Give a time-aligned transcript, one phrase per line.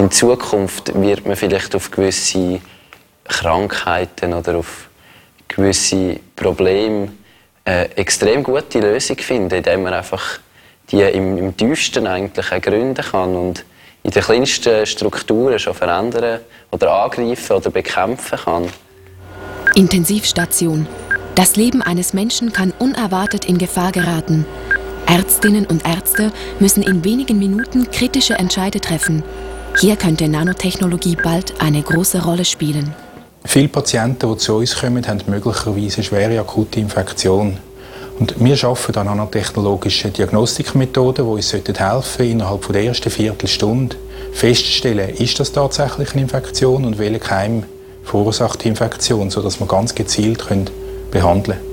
[0.00, 2.60] in Zukunft wird man vielleicht auf gewisse
[3.24, 4.88] Krankheiten oder auf
[5.46, 7.08] gewisse Probleme
[7.66, 10.38] eine äh, extrem gute Lösung finden, indem man einfach
[10.90, 13.66] die im, im tiefsten eigentlich ergründen kann und
[14.02, 16.40] in den kleinsten Strukturen schon verändern
[16.70, 18.68] oder angreifen oder bekämpfen kann.
[19.74, 20.86] Intensivstation.
[21.34, 24.46] Das Leben eines Menschen kann unerwartet in Gefahr geraten.
[25.06, 29.22] Ärztinnen und Ärzte müssen in wenigen Minuten kritische Entscheide treffen.
[29.78, 32.94] Hier könnte Nanotechnologie bald eine große Rolle spielen.
[33.44, 37.56] Viele Patienten, die zu uns kommen, haben möglicherweise eine schwere akute Infektion.
[38.18, 43.96] Und wir arbeiten an nanotechnologischen Diagnostikmethoden, die uns helfen sollten, innerhalb der ersten Viertelstunde
[44.32, 47.64] festzustellen, ist das tatsächlich eine Infektion und welcher Keim
[48.04, 50.44] verursacht die Infektion, sodass wir ganz gezielt
[51.10, 51.70] behandeln können.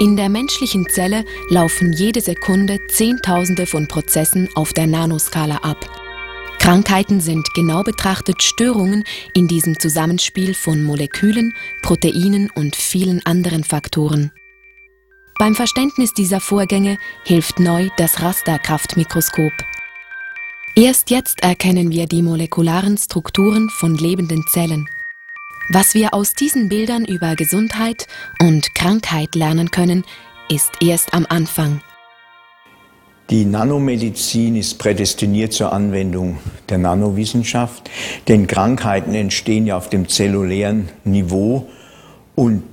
[0.00, 5.78] In der menschlichen Zelle laufen jede Sekunde Zehntausende von Prozessen auf der Nanoskala ab.
[6.60, 14.30] Krankheiten sind genau betrachtet Störungen in diesem Zusammenspiel von Molekülen, Proteinen und vielen anderen Faktoren.
[15.38, 19.52] Beim Verständnis dieser Vorgänge hilft neu das Rasterkraftmikroskop.
[20.76, 24.86] Erst jetzt erkennen wir die molekularen Strukturen von lebenden Zellen.
[25.70, 28.06] Was wir aus diesen Bildern über Gesundheit
[28.38, 30.04] und Krankheit lernen können,
[30.50, 31.80] ist erst am Anfang.
[33.30, 37.88] Die Nanomedizin ist prädestiniert zur Anwendung der Nanowissenschaft,
[38.26, 41.68] denn Krankheiten entstehen ja auf dem zellulären Niveau
[42.34, 42.64] und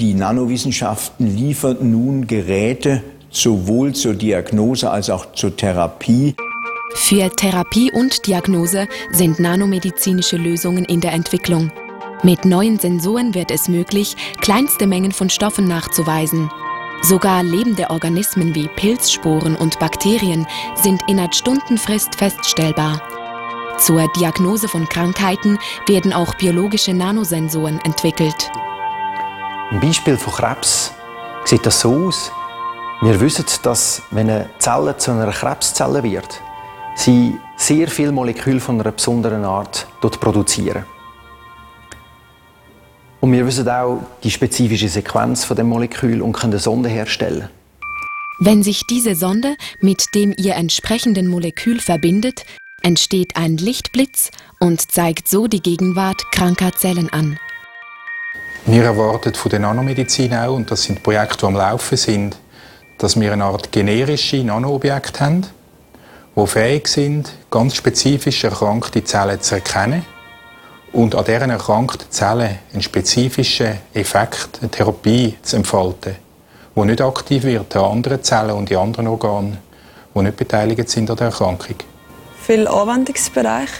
[0.00, 6.34] die Nanowissenschaften liefern nun Geräte sowohl zur Diagnose als auch zur Therapie.
[6.94, 11.70] Für Therapie und Diagnose sind nanomedizinische Lösungen in der Entwicklung.
[12.22, 16.48] Mit neuen Sensoren wird es möglich, kleinste Mengen von Stoffen nachzuweisen.
[17.02, 23.00] Sogar lebende Organismen wie Pilzsporen und Bakterien sind innerhalb Stundenfrist feststellbar.
[23.78, 28.50] Zur Diagnose von Krankheiten werden auch biologische Nanosensoren entwickelt.
[29.70, 30.92] Im Beispiel von Krebs
[31.44, 32.32] sieht das so aus.
[33.02, 36.40] Wir wissen, dass wenn eine Zelle zu einer Krebszelle wird,
[36.94, 40.86] sie sehr viel Molekül von einer besonderen Art produzieren.
[43.26, 47.48] Und wir wissen auch die spezifische Sequenz von dem Molekül und können eine Sonde herstellen.
[48.38, 52.44] Wenn sich diese Sonde mit dem ihr entsprechenden Molekül verbindet,
[52.84, 57.36] entsteht ein Lichtblitz und zeigt so die Gegenwart kranker Zellen an.
[58.64, 62.36] Wir erwarten von der Nanomedizin auch, und das sind Projekte, die am Laufen sind,
[62.98, 65.46] dass wir eine Art generische Nanoobjekte haben,
[66.36, 70.04] die fähig sind, ganz spezifisch erkrankte Zellen zu erkennen
[70.96, 76.16] und an deren erkrankten Zellen einen spezifischen Effekt, eine Therapie zu entfalten,
[76.74, 79.58] die nicht aktiv wird an anderen Zellen und in anderen Organen,
[80.14, 81.76] die nicht beteiligt sind an der Erkrankung.
[82.46, 83.74] Viele Anwendungsbereiche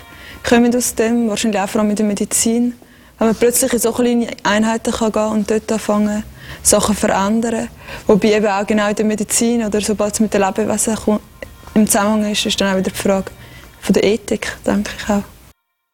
[0.46, 2.74] kommen aus dem, wahrscheinlich auch vor allem in der Medizin.
[3.18, 6.22] Wenn man plötzlich in so kleine Einheiten kann gehen und dort anfangen,
[6.62, 7.68] Sachen zu verändern.
[8.06, 10.96] Wobei eben auch genau in der Medizin oder sobald es mit den Lebewesen
[11.72, 13.30] im Zusammenhang ist, ist dann auch wieder die Frage
[13.80, 15.35] von der Ethik, denke ich auch.